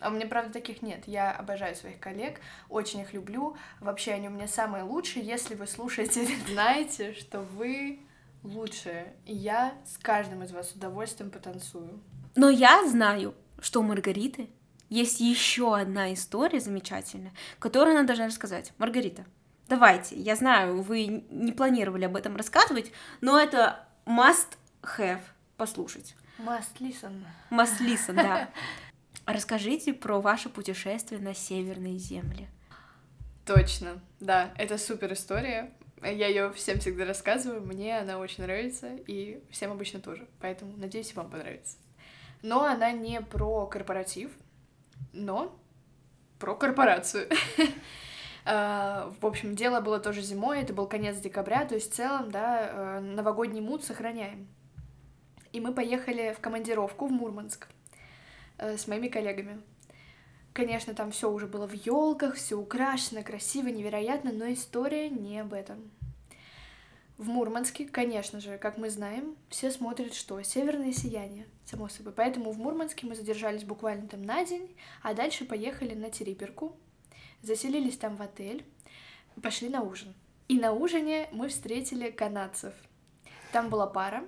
[0.01, 1.05] А у меня, правда, таких нет.
[1.07, 3.57] Я обожаю своих коллег, очень их люблю.
[3.81, 5.25] Вообще, они у меня самые лучшие.
[5.25, 8.01] Если вы слушаете, знаете, что вы
[8.43, 9.15] лучшие.
[9.27, 12.01] И я с каждым из вас с удовольствием потанцую.
[12.41, 14.49] Но я знаю, что у Маргариты
[14.89, 18.73] есть еще одна история замечательная, которую она должна рассказать.
[18.79, 19.27] Маргарита,
[19.69, 20.19] давайте.
[20.19, 24.57] Я знаю, вы не планировали об этом рассказывать, но это must
[24.97, 25.21] have
[25.59, 26.17] послушать.
[26.39, 27.27] Must listen.
[27.51, 28.49] Must listen, да.
[29.27, 32.49] Расскажите про ваше путешествие на северные земли.
[33.45, 35.75] Точно, да, это супер история.
[36.03, 40.27] Я ее всем всегда рассказываю, мне она очень нравится, и всем обычно тоже.
[40.41, 41.77] Поэтому надеюсь, вам понравится.
[42.43, 44.31] Но она не про корпоратив,
[45.13, 45.57] но
[46.39, 47.29] про корпорацию.
[48.47, 52.31] А, В общем, дело было тоже зимой, это был конец декабря, то есть в целом,
[52.31, 54.49] да, э, новогодний мут сохраняем.
[55.53, 57.69] И мы поехали в командировку в Мурманск
[58.57, 59.61] э, с моими коллегами.
[60.55, 65.53] Конечно, там все уже было в елках, все украшено, красиво, невероятно, но история не об
[65.53, 65.91] этом.
[67.21, 70.41] В Мурманске, конечно же, как мы знаем, все смотрят что?
[70.41, 72.15] Северное сияние, само собой.
[72.15, 76.75] Поэтому в Мурманске мы задержались буквально там на день, а дальше поехали на Териперку,
[77.43, 78.65] заселились там в отель,
[79.43, 80.15] пошли на ужин.
[80.49, 82.73] И на ужине мы встретили канадцев.
[83.53, 84.25] Там была пара,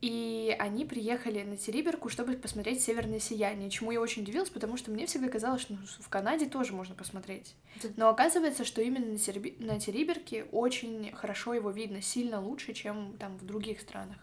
[0.00, 4.90] и они приехали на Териберку, чтобы посмотреть северное сияние, чему я очень удивилась, потому что
[4.90, 7.54] мне всегда казалось, что ну, в Канаде тоже можно посмотреть.
[7.96, 13.16] Но оказывается, что именно на, Терби- на Териберке очень хорошо его видно, сильно лучше, чем
[13.18, 14.16] там в других странах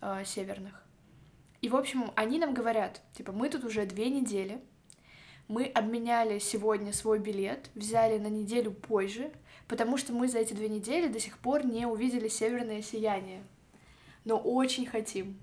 [0.00, 0.82] э, северных.
[1.60, 4.58] И, в общем, они нам говорят, типа, мы тут уже две недели,
[5.48, 9.30] мы обменяли сегодня свой билет, взяли на неделю позже,
[9.68, 13.42] потому что мы за эти две недели до сих пор не увидели северное сияние
[14.24, 15.38] но очень хотим.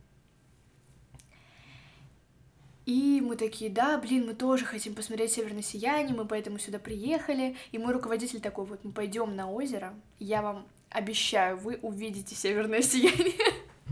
[2.85, 7.55] И мы такие, да, блин, мы тоже хотим посмотреть северное сияние, мы поэтому сюда приехали.
[7.71, 12.81] И мой руководитель такой, вот мы пойдем на озеро, я вам обещаю, вы увидите северное
[12.81, 13.33] сияние.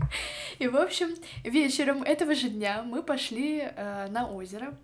[0.58, 4.76] И, в общем, вечером этого же дня мы пошли э, на озеро,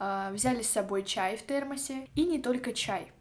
[0.00, 3.12] э, взяли с собой чай в термосе, и не только чай.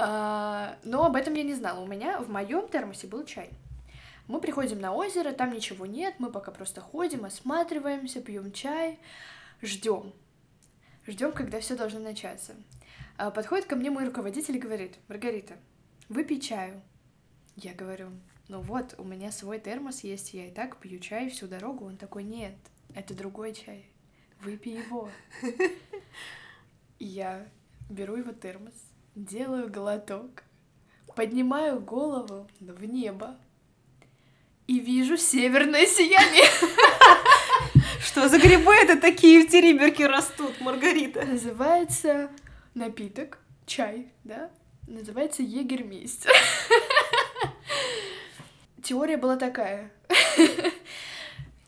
[0.00, 1.80] А, Но об этом я не знала.
[1.80, 3.50] У меня в моем термосе был чай.
[4.28, 9.00] Мы приходим на озеро, там ничего нет, мы пока просто ходим, осматриваемся, пьем чай,
[9.62, 10.12] ждем.
[11.06, 12.54] Ждем, когда все должно начаться.
[13.16, 15.54] А Подходит ко мне мой руководитель и говорит, Маргарита,
[16.08, 16.80] выпей чаю.
[17.56, 18.10] Я говорю,
[18.46, 21.86] ну вот, у меня свой термос есть, я и так пью чай всю дорогу.
[21.86, 22.54] Он такой, нет,
[22.94, 23.86] это другой чай,
[24.42, 25.08] выпей его.
[26.98, 27.48] Я
[27.88, 28.74] беру его термос,
[29.18, 30.44] делаю глоток,
[31.16, 33.36] поднимаю голову в небо
[34.66, 36.46] и вижу северное сияние.
[38.00, 41.24] Что за грибы это такие в Териберке растут, Маргарита?
[41.24, 42.30] Называется
[42.74, 44.50] напиток, чай, да?
[44.86, 46.30] Называется егермейстер.
[48.82, 49.90] Теория была такая.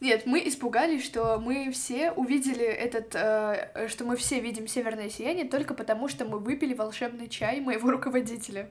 [0.00, 5.46] Нет, мы испугались, что мы все увидели этот, э, что мы все видим северное сияние
[5.46, 8.70] только потому, что мы выпили волшебный чай моего руководителя.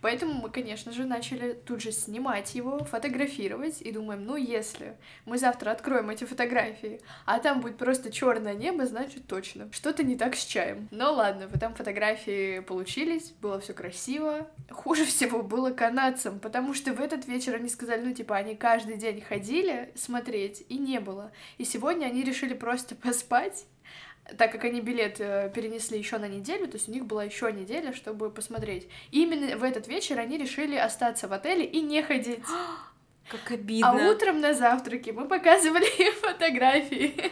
[0.00, 4.96] Поэтому мы, конечно же, начали тут же снимать его, фотографировать и думаем, ну если
[5.26, 10.16] мы завтра откроем эти фотографии, а там будет просто черное небо, значит точно что-то не
[10.16, 10.88] так с чаем.
[10.90, 14.48] Но ладно, потом фотографии получились, было все красиво.
[14.70, 18.96] Хуже всего было канадцам, потому что в этот вечер они сказали, ну типа они каждый
[18.96, 21.32] день ходили смотреть и не было.
[21.58, 23.66] И сегодня они решили просто поспать
[24.36, 27.52] так как они билет э, перенесли еще на неделю, то есть у них была еще
[27.52, 28.88] неделя, чтобы посмотреть.
[29.10, 32.40] И именно в этот вечер они решили остаться в отеле и не ходить.
[33.28, 33.90] Как обидно.
[33.90, 37.30] А утром на завтраке мы показывали фотографии.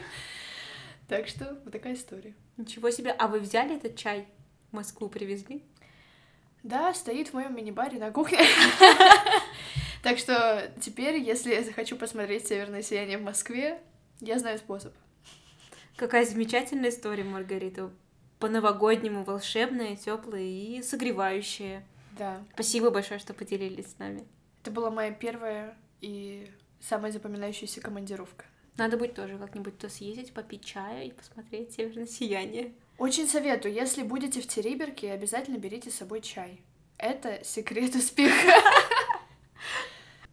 [1.08, 2.34] Так что вот такая история.
[2.56, 3.10] Ничего себе.
[3.10, 4.28] А вы взяли этот чай?
[4.70, 5.64] В Москву привезли?
[6.62, 8.38] Да, стоит в моем мини-баре на кухне.
[10.02, 13.80] Так что теперь, если я захочу посмотреть северное сияние в Москве,
[14.20, 14.94] я знаю способ.
[15.98, 17.90] Какая замечательная история, Маргарита.
[18.38, 21.84] По-новогоднему волшебная, теплая и согревающая.
[22.16, 22.40] Да.
[22.54, 24.24] Спасибо большое, что поделились с нами.
[24.62, 28.44] Это была моя первая и самая запоминающаяся командировка.
[28.76, 32.74] Надо будет тоже как-нибудь то съездить, попить чая и посмотреть северное сияние.
[32.96, 36.60] Очень советую, если будете в Териберке, обязательно берите с собой чай.
[36.96, 38.52] Это секрет успеха.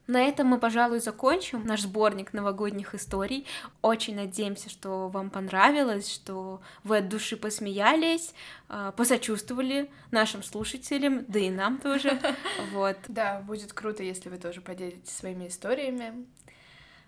[0.07, 3.47] На этом мы, пожалуй, закончим наш сборник новогодних историй.
[3.81, 8.33] Очень надеемся, что вам понравилось, что вы от души посмеялись,
[8.69, 12.19] а, посочувствовали нашим слушателям, да и нам тоже.
[12.71, 12.97] Вот.
[13.07, 16.25] Да, будет круто, если вы тоже поделитесь своими историями.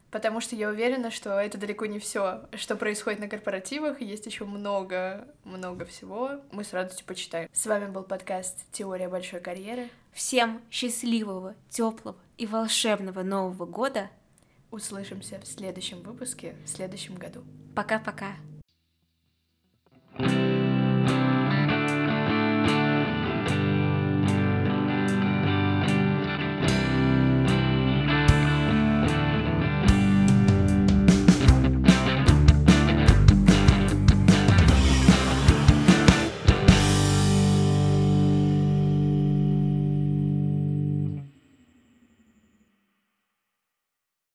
[0.09, 4.01] Потому что я уверена, что это далеко не все, что происходит на корпоративах.
[4.01, 6.41] Есть еще много, много всего.
[6.51, 7.49] Мы с радостью почитаем.
[7.53, 9.89] С вами был подкаст Теория большой карьеры.
[10.13, 14.09] Всем счастливого, теплого и волшебного Нового года.
[14.71, 17.43] Услышимся в следующем выпуске в следующем году.
[17.75, 18.35] Пока-пока.
[20.17, 20.46] thank you